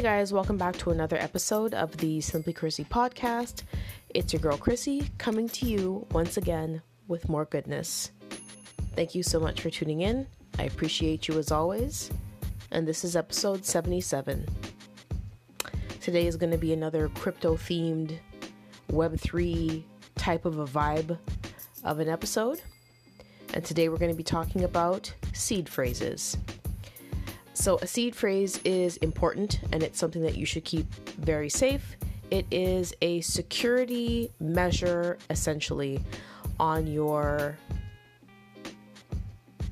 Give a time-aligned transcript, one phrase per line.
[0.00, 3.64] Hey guys, welcome back to another episode of the Simply Chrissy podcast.
[4.08, 8.10] It's your girl Chrissy coming to you once again with more goodness.
[8.96, 10.26] Thank you so much for tuning in.
[10.58, 12.10] I appreciate you as always.
[12.70, 14.48] And this is episode 77.
[16.00, 18.16] Today is going to be another crypto themed
[18.90, 19.82] Web3
[20.14, 21.18] type of a vibe
[21.84, 22.62] of an episode.
[23.52, 26.38] And today we're going to be talking about seed phrases.
[27.60, 31.94] So, a seed phrase is important and it's something that you should keep very safe.
[32.30, 36.00] It is a security measure essentially
[36.58, 37.58] on your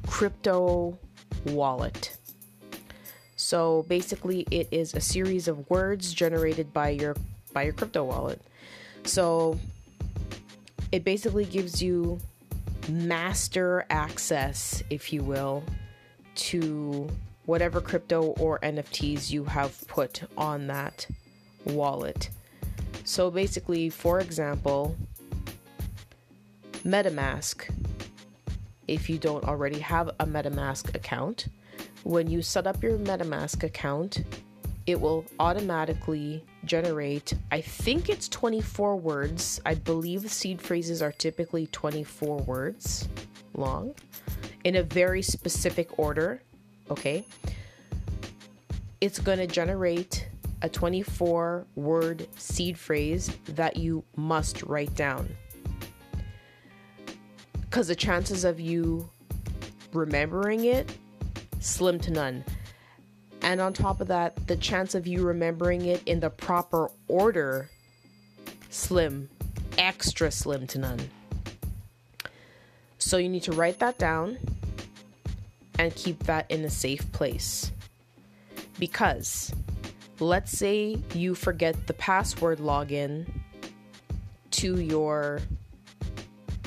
[0.07, 0.99] crypto
[1.47, 2.15] wallet.
[3.37, 7.17] So basically it is a series of words generated by your
[7.55, 8.43] by your crypto wallet.
[9.05, 9.59] So
[10.93, 12.19] it basically gives you
[12.91, 15.65] master access, if you will,
[16.35, 17.09] to
[17.49, 21.07] whatever crypto or NFTs you have put on that
[21.65, 22.29] wallet.
[23.05, 24.95] So basically, for example,
[26.85, 27.71] MetaMask.
[28.87, 31.49] If you don't already have a MetaMask account,
[32.05, 34.25] when you set up your MetaMask account,
[34.85, 39.59] it will automatically generate, I think it's 24 words.
[39.65, 43.09] I believe seed phrases are typically 24 words
[43.55, 43.95] long
[44.65, 46.43] in a very specific order
[46.91, 47.25] okay?
[49.01, 50.29] It's going to generate
[50.63, 55.29] a 24 word seed phrase that you must write down.
[57.61, 59.09] Because the chances of you
[59.93, 60.93] remembering it,
[61.61, 62.45] slim to none.
[63.43, 67.71] And on top of that, the chance of you remembering it in the proper order,
[68.69, 69.31] slim,
[69.77, 70.99] extra slim to none.
[72.99, 74.39] So you need to write that down
[75.79, 77.71] and keep that in a safe place.
[78.79, 79.53] Because
[80.21, 83.27] let's say you forget the password login
[84.53, 85.41] to your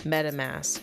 [0.04, 0.82] MetaMask.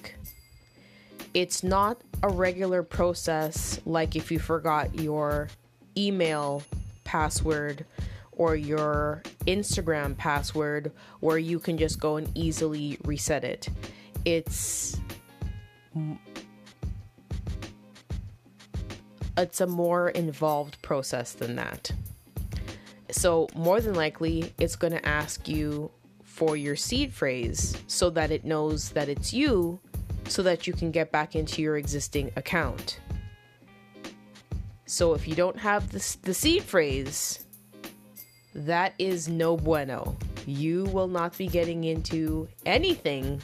[1.35, 5.49] It's not a regular process like if you forgot your
[5.97, 6.63] email
[7.05, 7.85] password
[8.33, 13.69] or your Instagram password where you can just go and easily reset it.
[14.25, 14.99] It's
[19.39, 21.91] it's a more involved process than that.
[23.11, 25.91] So, more than likely, it's going to ask you
[26.23, 29.81] for your seed phrase so that it knows that it's you
[30.27, 33.01] so that you can get back into your existing account.
[34.87, 37.47] So, if you don't have the, the seed phrase,
[38.55, 40.17] that is no bueno.
[40.47, 43.41] You will not be getting into anything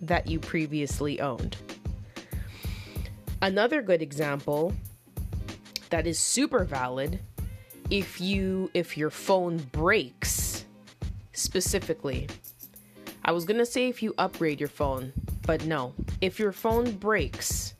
[0.00, 1.56] that you previously owned.
[3.40, 4.72] Another good example
[5.90, 7.20] that is super valid
[7.88, 10.64] if you if your phone breaks
[11.32, 12.26] specifically.
[13.24, 15.12] I was going to say if you upgrade your phone,
[15.46, 15.94] but no.
[16.20, 17.74] If your phone breaks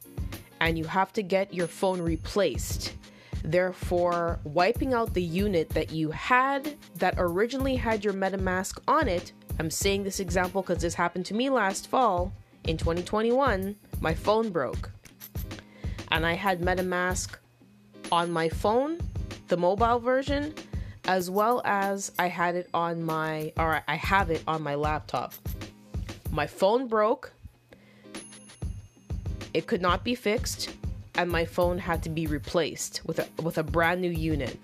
[0.61, 2.95] and you have to get your phone replaced,
[3.43, 9.33] therefore wiping out the unit that you had that originally had your MetaMask on it.
[9.59, 12.33] I'm saying this example because this happened to me last fall
[12.65, 13.75] in 2021.
[14.01, 14.91] My phone broke
[16.11, 17.37] and I had MetaMask
[18.11, 18.99] on my phone,
[19.49, 20.55] the mobile version,
[21.07, 25.35] as well as I had it on my, or I have it on my laptop.
[26.31, 27.33] My phone broke,
[29.55, 30.71] it could not be fixed,
[31.15, 34.59] and my phone had to be replaced with a, with a brand new unit.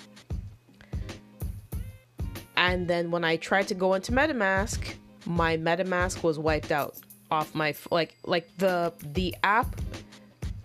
[2.57, 4.95] And then when I tried to go into MetaMask,
[5.27, 6.97] my MetaMask was wiped out
[7.31, 9.81] off my like like the the app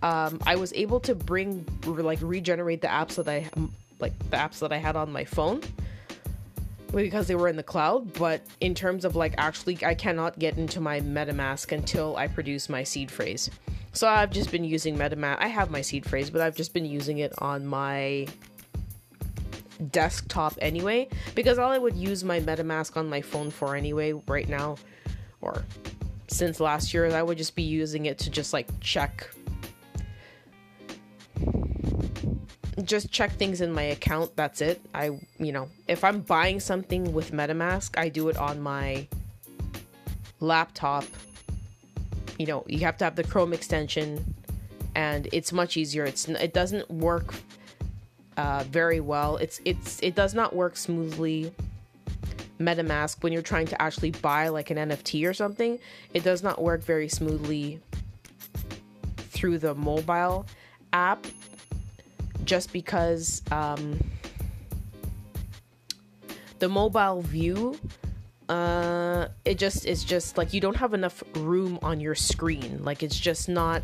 [0.02, 3.48] um, I was able to bring like regenerate the apps that I
[3.98, 5.60] like the apps that I had on my phone
[6.94, 8.12] because they were in the cloud.
[8.14, 12.68] But in terms of like actually, I cannot get into my MetaMask until I produce
[12.68, 13.50] my seed phrase.
[13.92, 15.38] So I've just been using MetaMask.
[15.40, 18.26] I have my seed phrase, but I've just been using it on my
[19.90, 24.46] desktop anyway because all I would use my MetaMask on my phone for anyway right
[24.46, 24.76] now
[25.40, 25.64] or
[26.28, 29.30] since last year I would just be using it to just like check
[32.82, 34.34] just check things in my account.
[34.36, 34.80] That's it.
[34.94, 39.06] I, you know, if I'm buying something with MetaMask, I do it on my
[40.40, 41.04] laptop.
[42.38, 44.34] You know, you have to have the Chrome extension,
[44.94, 46.04] and it's much easier.
[46.04, 47.34] It's it doesn't work
[48.36, 49.36] uh, very well.
[49.36, 51.52] It's it's it does not work smoothly.
[52.58, 55.78] MetaMask when you're trying to actually buy like an NFT or something,
[56.12, 57.80] it does not work very smoothly
[59.16, 60.44] through the mobile
[60.92, 61.26] app
[62.50, 63.96] just because um,
[66.58, 67.78] the mobile view
[68.48, 72.82] uh it just it's just like you don't have enough room on your screen.
[72.82, 73.82] Like it's just not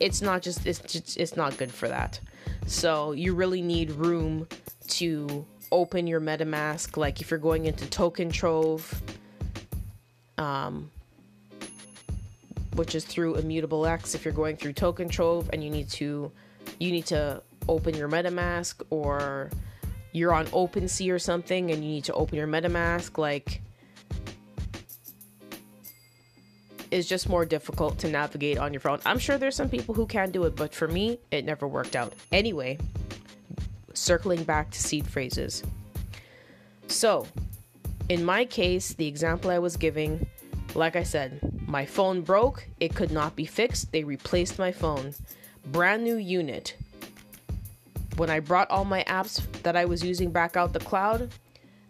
[0.00, 2.18] it's not just it's just it's not good for that.
[2.64, 4.48] So you really need room
[4.88, 6.96] to open your metamask.
[6.96, 9.02] Like if you're going into token trove
[10.38, 10.90] um
[12.74, 16.30] which is through immutable x if you're going through token trove and you need to
[16.78, 19.50] you need to open your metamask or
[20.12, 23.62] you're on OpenSea or something and you need to open your MetaMask, like
[26.90, 29.00] it's just more difficult to navigate on your phone.
[29.06, 31.96] I'm sure there's some people who can do it, but for me, it never worked
[31.96, 32.12] out.
[32.30, 32.78] Anyway,
[33.94, 35.62] circling back to seed phrases.
[36.88, 37.26] So,
[38.10, 40.26] in my case, the example I was giving,
[40.74, 41.40] like I said,
[41.72, 45.14] my phone broke, it could not be fixed, they replaced my phone.
[45.64, 46.76] Brand new unit,
[48.18, 51.32] when I brought all my apps that I was using back out the cloud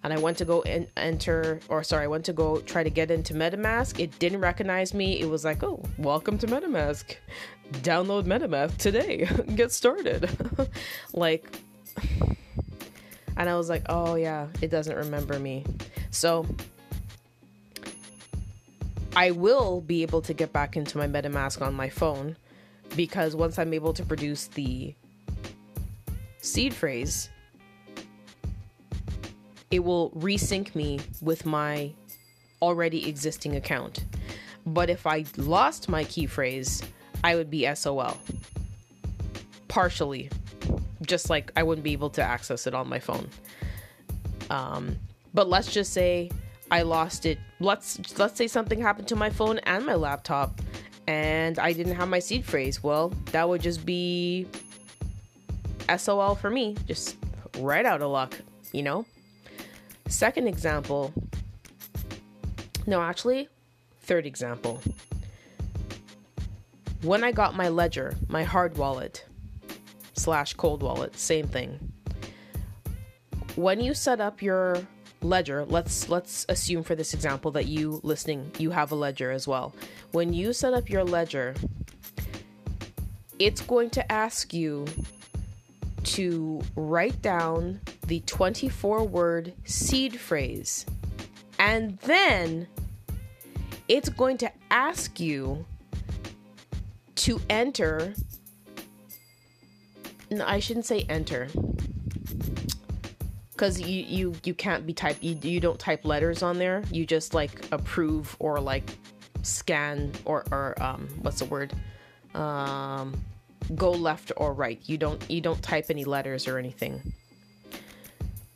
[0.05, 2.91] and I went to go and enter, or sorry, I went to go try to
[2.91, 5.21] get into MetaMask, it didn't recognize me.
[5.21, 7.17] It was like, oh, welcome to MetaMask.
[7.73, 9.29] Download MetaMask today.
[9.57, 10.31] get started.
[11.13, 11.59] like,
[13.37, 15.65] and I was like, oh yeah, it doesn't remember me.
[16.13, 16.47] So
[19.15, 22.37] I will be able to get back into my MetaMask on my phone
[22.97, 24.95] because once I'm able to produce the
[26.41, 27.29] seed phrase,
[29.71, 31.93] it will resync me with my
[32.61, 34.05] already existing account.
[34.65, 36.83] But if I lost my key phrase,
[37.25, 38.17] I would be SOL.
[39.69, 40.31] Partially.
[41.03, 43.29] Just like I wouldn't be able to access it on my phone.
[44.51, 44.99] Um,
[45.35, 46.31] but let's just say
[46.71, 47.39] I lost it.
[47.63, 50.61] Let's let's say something happened to my phone and my laptop
[51.07, 52.83] and I didn't have my seed phrase.
[52.83, 54.47] Well, that would just be
[55.97, 57.17] SOL for me, just
[57.59, 58.37] right out of luck,
[58.73, 59.07] you know?
[60.09, 61.13] Second example,
[62.87, 63.49] no, actually,
[64.01, 64.81] third example.
[67.03, 69.25] When I got my ledger, my hard wallet
[70.15, 71.93] slash cold wallet, same thing.
[73.55, 74.87] When you set up your
[75.23, 79.47] ledger, let's let's assume for this example that you listening, you have a ledger as
[79.49, 79.75] well.
[80.13, 81.55] When you set up your ledger,
[83.39, 84.87] it's going to ask you
[86.05, 90.87] to write down the 24 word seed phrase.
[91.59, 92.67] And then
[93.89, 95.65] it's going to ask you
[97.17, 98.15] to enter.
[100.31, 101.49] No, I shouldn't say enter.
[103.57, 106.83] Cause you you you can't be type you, you don't type letters on there.
[106.91, 108.97] You just like approve or like
[109.43, 111.73] scan or or um what's the word?
[112.35, 113.23] Um
[113.75, 114.81] go left or right.
[114.87, 117.13] You don't you don't type any letters or anything.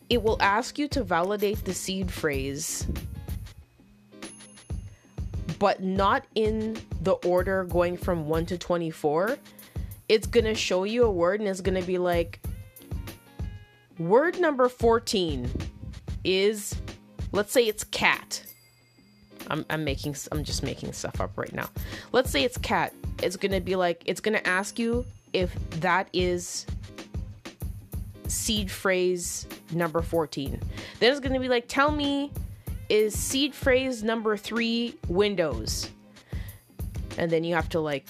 [0.09, 2.87] It will ask you to validate the seed phrase
[5.59, 9.39] but not in the order going from 1 to 24.
[10.09, 12.41] It's to show you a word and it's to be like
[13.99, 15.51] word number 14
[16.25, 16.75] is
[17.33, 18.43] let's say it's cat.
[19.49, 21.69] I'm, I'm making I'm just making stuff up right now.
[22.13, 25.55] Let's say it's cat it's going to be like, it's going to ask you if
[25.81, 26.67] that is
[28.29, 30.61] seed phrase number 14.
[31.01, 32.33] Then it's going to be like, tell me,
[32.89, 35.91] is seed phrase number three Windows?
[37.19, 38.07] And then you have to, like,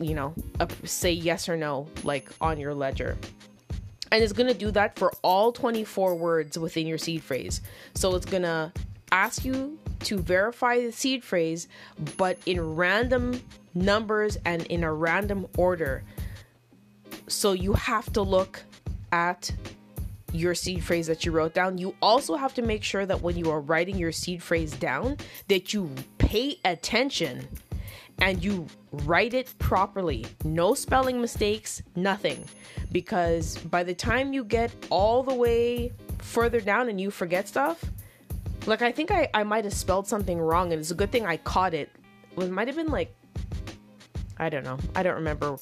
[0.00, 0.34] you know,
[0.84, 3.16] say yes or no, like on your ledger.
[4.12, 7.62] And it's going to do that for all 24 words within your seed phrase.
[7.94, 8.70] So it's going to
[9.10, 11.66] ask you to verify the seed phrase,
[12.18, 13.40] but in random
[13.74, 16.04] numbers and in a random order.
[17.26, 18.62] So you have to look
[19.12, 19.50] at
[20.32, 21.78] your seed phrase that you wrote down.
[21.78, 25.16] You also have to make sure that when you are writing your seed phrase down
[25.48, 27.48] that you pay attention
[28.22, 30.24] and you write it properly.
[30.44, 32.44] No spelling mistakes, nothing.
[32.92, 37.84] Because by the time you get all the way further down and you forget stuff,
[38.64, 41.26] like I think I, I might have spelled something wrong and it's a good thing
[41.26, 41.90] I caught it.
[42.38, 43.12] It might have been like
[44.38, 44.78] I don't know.
[44.94, 45.56] I don't remember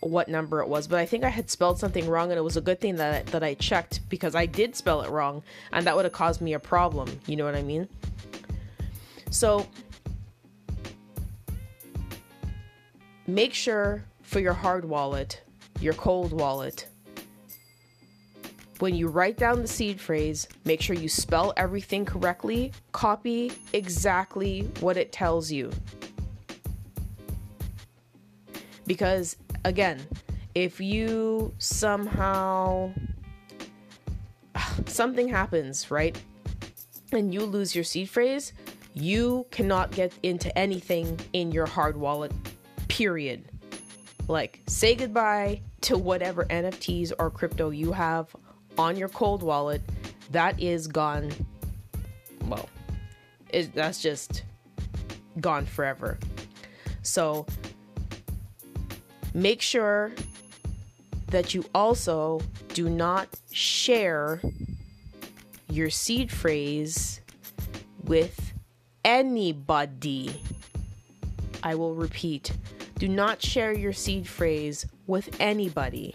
[0.00, 2.56] what number it was, but I think I had spelled something wrong, and it was
[2.56, 5.42] a good thing that that I checked because I did spell it wrong,
[5.72, 7.20] and that would have caused me a problem.
[7.26, 7.88] You know what I mean?
[9.30, 9.66] So
[13.34, 15.42] make sure for your hard wallet,
[15.80, 16.86] your cold wallet,
[18.80, 24.62] when you write down the seed phrase, make sure you spell everything correctly, copy exactly
[24.80, 25.70] what it tells you.
[28.86, 30.00] Because again,
[30.54, 32.90] if you somehow
[34.54, 36.18] ah, something happens, right?
[37.12, 38.54] And you lose your seed phrase,
[38.94, 42.32] you cannot get into anything in your hard wallet,
[43.00, 43.50] period.
[44.28, 48.36] Like, say goodbye to whatever NFTs or crypto you have
[48.76, 49.80] on your cold wallet.
[50.32, 51.32] That is gone.
[52.44, 52.68] Well,
[53.48, 54.42] it, that's just
[55.40, 56.18] gone forever.
[57.00, 57.46] So,
[59.32, 60.12] make sure
[61.28, 62.42] that you also
[62.74, 64.42] do not share
[65.70, 67.22] your seed phrase
[68.04, 68.52] with
[69.06, 70.38] anybody.
[71.62, 72.52] I will repeat
[73.00, 76.14] do not share your seed phrase with anybody.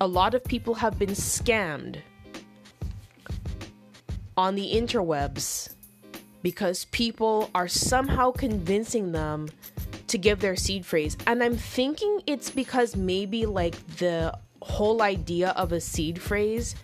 [0.00, 1.98] A lot of people have been scammed
[4.38, 5.74] on the interwebs
[6.42, 9.50] because people are somehow convincing them
[10.06, 11.14] to give their seed phrase.
[11.26, 16.74] And I'm thinking it's because maybe like the whole idea of a seed phrase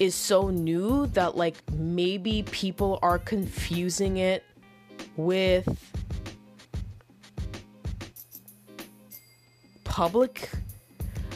[0.00, 4.42] is so new that like maybe people are confusing it
[5.16, 5.68] with
[9.98, 10.48] public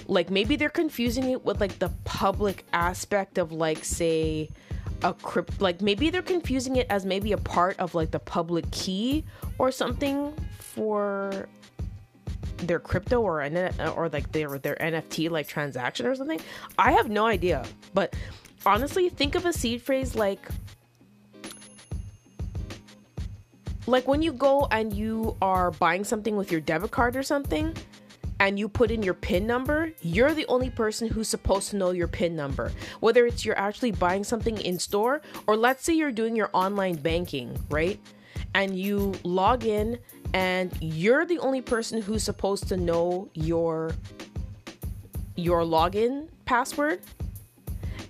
[0.07, 4.49] like maybe they're confusing it with like the public aspect of like say
[5.03, 8.71] a crypt like maybe they're confusing it as maybe a part of like the public
[8.71, 9.25] key
[9.59, 11.49] or something for
[12.59, 13.57] their crypto or an
[13.97, 16.41] or like their their NFT like transaction or something.
[16.79, 17.65] I have no idea,
[17.95, 18.15] but
[18.65, 20.47] honestly, think of a seed phrase like
[23.89, 27.77] like when you go and you are buying something with your debit card or something
[28.43, 31.93] and you put in your PIN number, you're the only person who's supposed to know
[31.93, 32.73] your PIN number.
[32.99, 36.97] Whether it's you're actually buying something in store or let's say you're doing your online
[36.97, 38.01] banking, right?
[38.53, 39.97] And you log in
[40.35, 43.93] and you're the only person who's supposed to know your
[45.37, 47.01] your login password.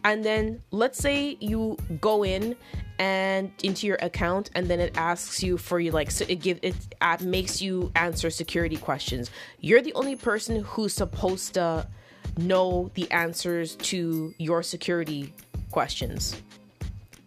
[0.03, 2.57] And then let's say you go in
[3.03, 6.61] and into your account and then it asks you for you like so it give
[6.63, 6.77] it
[7.21, 9.29] makes you answer security questions.
[9.61, 11.89] You're the only person who's supposed to
[12.37, 15.35] know the answers to your security
[15.73, 16.41] questions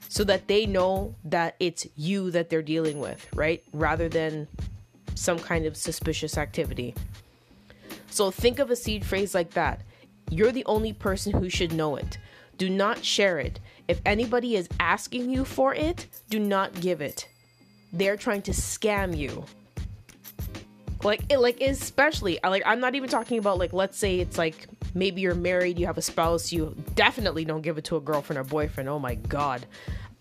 [0.08, 3.62] so that they know that it's you that they're dealing with right?
[3.74, 4.48] Rather than
[5.14, 6.96] some kind of suspicious activity.
[8.10, 9.82] So think of a seed phrase like that.
[10.30, 12.18] You're the only person who should know it.
[12.58, 17.28] Do not share it if anybody is asking you for it, do not give it.
[17.94, 19.46] They're trying to scam you.
[21.04, 24.68] Like it, like especially like I'm not even talking about like let's say it's like
[24.96, 28.40] maybe you're married, you have a spouse, you definitely don't give it to a girlfriend
[28.40, 28.90] or boyfriend.
[28.90, 29.66] Oh my god.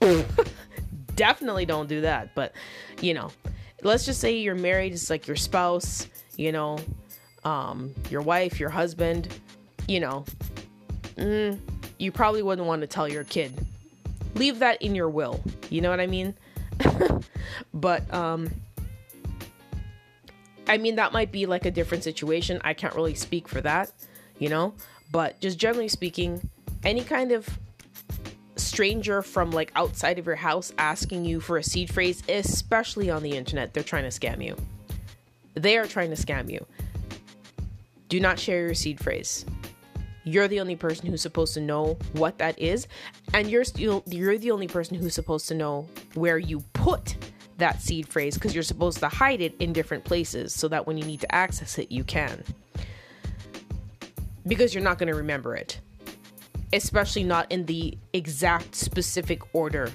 [1.14, 2.34] definitely don't do that.
[2.34, 2.52] But
[3.00, 3.30] you know,
[3.82, 6.06] let's just say you're married, it's like your spouse,
[6.36, 6.78] you know,
[7.44, 9.28] um, your wife, your husband,
[9.88, 10.24] you know.
[11.16, 11.58] Mm,
[11.98, 13.66] you probably wouldn't want to tell your kid.
[14.34, 15.40] Leave that in your will.
[15.70, 16.34] You know what I mean?
[17.74, 18.50] but um
[20.66, 22.60] I mean that might be like a different situation.
[22.64, 23.92] I can't really speak for that,
[24.38, 24.74] you know?
[25.12, 26.48] But just generally speaking,
[26.82, 27.48] any kind of
[28.56, 33.22] stranger from like outside of your house asking you for a seed phrase, especially on
[33.22, 34.56] the internet, they're trying to scam you.
[35.54, 36.66] They are trying to scam you.
[38.08, 39.44] Do not share your seed phrase.
[40.24, 42.88] You're the only person who's supposed to know what that is,
[43.32, 47.16] and you're still you're the only person who's supposed to know where you put
[47.58, 50.96] that seed phrase because you're supposed to hide it in different places so that when
[50.96, 52.42] you need to access it, you can.
[54.46, 55.80] Because you're not going to remember it,
[56.72, 59.90] especially not in the exact specific order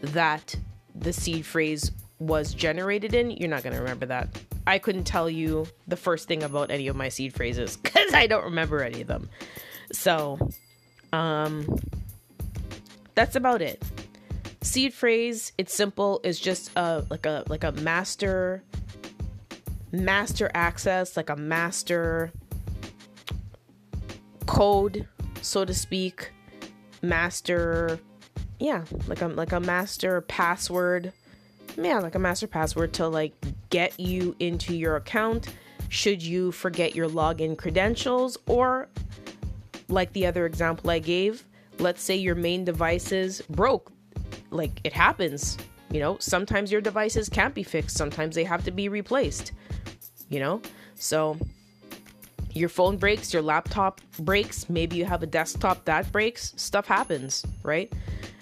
[0.00, 0.56] that
[0.94, 3.30] the seed phrase was generated in.
[3.30, 4.28] You're not going to remember that.
[4.68, 8.26] I couldn't tell you the first thing about any of my seed phrases because I
[8.26, 9.30] don't remember any of them.
[9.92, 10.38] So,
[11.10, 11.78] um,
[13.14, 13.82] that's about it.
[14.60, 16.20] Seed phrase, it's simple.
[16.22, 18.62] It's just a like a like a master
[19.90, 22.30] master access, like a master
[24.44, 25.08] code,
[25.40, 26.30] so to speak.
[27.00, 27.98] Master,
[28.58, 31.12] yeah, like a like a master password
[31.80, 33.32] yeah, like a master password to like
[33.70, 35.48] get you into your account
[35.88, 38.88] should you forget your login credentials or
[39.88, 41.44] like the other example I gave,
[41.78, 43.90] let's say your main devices broke.
[44.50, 45.56] Like it happens,
[45.90, 49.52] you know, sometimes your devices can't be fixed, sometimes they have to be replaced.
[50.28, 50.62] You know?
[50.94, 51.38] So
[52.52, 57.46] your phone breaks, your laptop breaks, maybe you have a desktop that breaks, stuff happens,
[57.62, 57.90] right?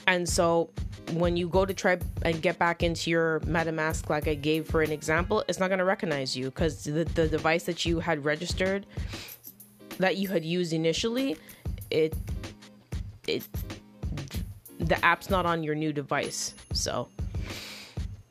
[0.08, 0.70] And so
[1.12, 4.82] when you go to try and get back into your MetaMask, like I gave for
[4.82, 8.24] an example, it's not going to recognize you because the, the device that you had
[8.24, 8.86] registered,
[9.98, 11.36] that you had used initially,
[11.90, 12.14] it
[13.26, 13.46] it
[14.78, 16.54] the app's not on your new device.
[16.72, 17.08] So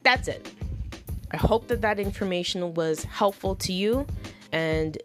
[0.03, 0.50] that's it.
[1.32, 4.05] I hope that that information was helpful to you
[4.51, 4.98] and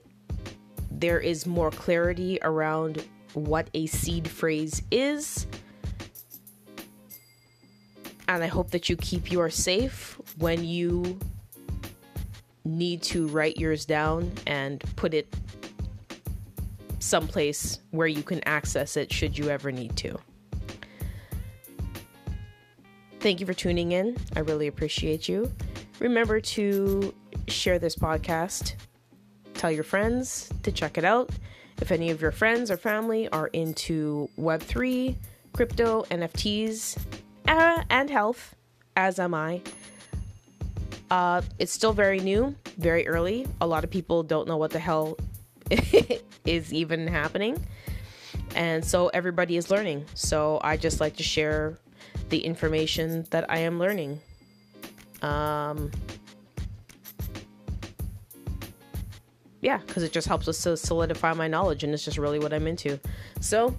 [0.90, 5.46] there is more clarity around what a seed phrase is.
[8.30, 11.18] And I hope that you keep yours safe when you
[12.64, 15.34] need to write yours down and put it
[17.00, 20.16] someplace where you can access it should you ever need to.
[23.18, 24.16] Thank you for tuning in.
[24.36, 25.50] I really appreciate you.
[25.98, 27.12] Remember to
[27.48, 28.74] share this podcast,
[29.54, 31.30] tell your friends to check it out.
[31.80, 35.16] If any of your friends or family are into Web3,
[35.52, 36.96] crypto, NFTs,
[37.50, 38.54] and health,
[38.96, 39.62] as am I,
[41.10, 43.46] uh, it's still very new, very early.
[43.60, 45.18] A lot of people don't know what the hell
[46.44, 47.64] is even happening.
[48.54, 50.04] And so everybody is learning.
[50.14, 51.78] So I just like to share
[52.28, 54.20] the information that I am learning.
[55.22, 55.90] Um,
[59.60, 62.52] yeah, because it just helps us to solidify my knowledge, and it's just really what
[62.52, 62.98] I'm into.
[63.40, 63.76] So,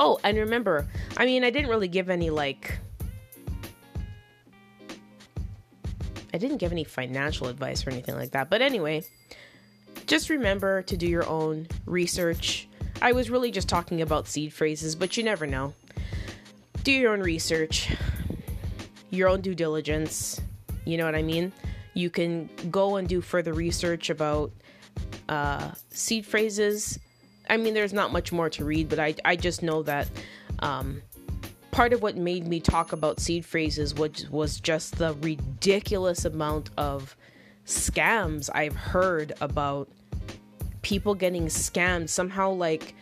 [0.00, 2.78] oh, and remember, I mean, I didn't really give any like.
[6.32, 8.50] I didn't give any financial advice or anything like that.
[8.50, 9.04] But anyway,
[10.06, 12.68] just remember to do your own research.
[13.02, 15.74] I was really just talking about seed phrases, but you never know.
[16.82, 17.92] Do your own research,
[19.10, 20.40] your own due diligence.
[20.84, 21.52] You know what I mean?
[21.94, 24.52] You can go and do further research about
[25.28, 26.98] uh, seed phrases.
[27.50, 30.08] I mean, there's not much more to read, but I, I just know that
[30.60, 31.02] um,
[31.72, 36.70] part of what made me talk about seed phrases was, was just the ridiculous amount
[36.78, 37.16] of
[37.66, 39.88] scams I've heard about
[40.82, 42.08] people getting scammed.
[42.08, 42.94] Somehow, like,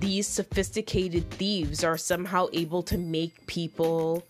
[0.00, 4.24] these sophisticated thieves are somehow able to make people,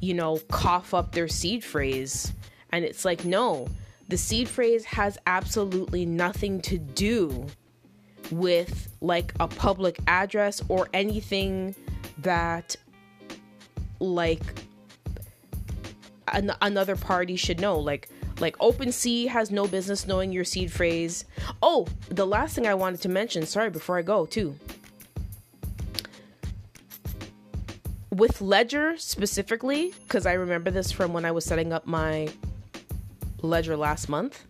[0.00, 2.32] you know, cough up their seed phrase.
[2.70, 3.68] And it's like, no,
[4.08, 7.46] the seed phrase has absolutely nothing to do
[8.30, 11.74] with like a public address or anything
[12.18, 12.76] that
[14.00, 14.42] like
[16.28, 18.08] an- another party should know like
[18.40, 21.24] like OpenSea has no business knowing your seed phrase.
[21.62, 24.54] Oh, the last thing I wanted to mention, sorry, before I go, too.
[28.10, 32.28] With Ledger specifically, because I remember this from when I was setting up my
[33.42, 34.44] Ledger last month,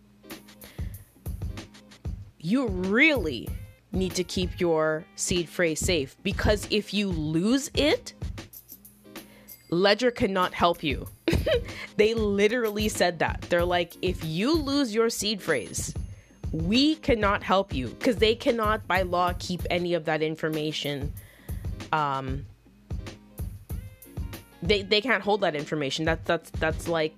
[2.39, 3.49] you really
[3.91, 8.13] need to keep your seed phrase safe because if you lose it,
[9.69, 11.07] Ledger cannot help you.
[11.97, 13.41] they literally said that.
[13.49, 15.93] They're like, if you lose your seed phrase,
[16.51, 21.13] we cannot help you because they cannot, by law, keep any of that information.
[21.91, 22.45] Um,
[24.63, 26.05] they they can't hold that information.
[26.05, 27.15] That's that's that's like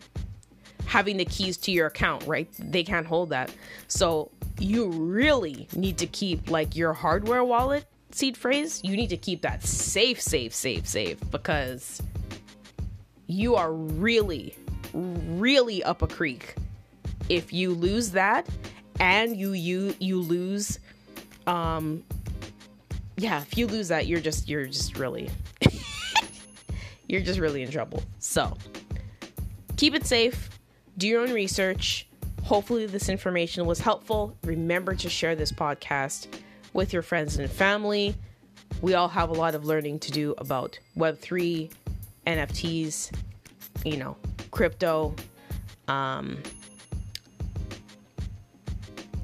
[0.86, 2.50] having the keys to your account, right?
[2.58, 3.54] They can't hold that.
[3.88, 8.82] So you really need to keep like your hardware wallet seed phrase.
[8.84, 12.02] You need to keep that safe, safe, safe, safe because
[13.28, 14.56] you are really,
[14.94, 16.56] really up a creek
[17.30, 18.48] if you lose that
[19.00, 20.80] and you you you lose
[21.48, 22.04] um
[23.18, 25.30] yeah if you lose that you're just you're just really
[27.08, 28.58] you're just really in trouble so
[29.78, 30.50] keep it safe
[30.98, 32.09] do your own research
[32.50, 36.28] hopefully this information was helpful remember to share this podcast
[36.74, 38.16] with your friends and family
[38.82, 41.72] we all have a lot of learning to do about web3
[42.30, 43.12] NFTs,
[43.84, 44.16] you know,
[44.52, 45.16] crypto,
[45.88, 46.38] um,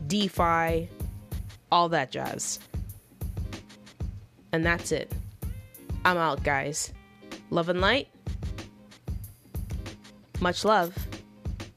[0.07, 0.89] DeFi,
[1.71, 2.59] all that jazz.
[4.51, 5.11] And that's it.
[6.03, 6.93] I'm out, guys.
[7.51, 8.07] Love and light.
[10.39, 10.97] Much love.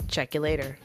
[0.08, 0.78] Check you later.